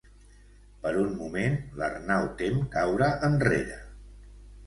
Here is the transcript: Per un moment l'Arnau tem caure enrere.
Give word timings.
Per 0.85 0.93
un 1.01 1.11
moment 1.17 1.57
l'Arnau 1.81 2.25
tem 2.41 2.57
caure 2.77 3.11
enrere. 3.29 3.77